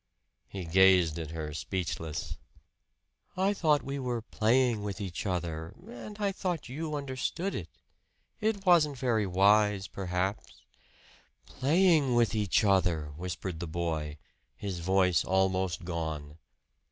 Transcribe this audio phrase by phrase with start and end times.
[0.47, 2.39] He gazed at her, speechless.
[3.37, 7.67] "I thought we were playing with each other; and I thought you understood it.
[8.39, 10.63] It wasn't very wise, perhaps"
[11.45, 14.17] "Playing with each other!" whispered the boy,
[14.55, 16.39] his voice almost gone.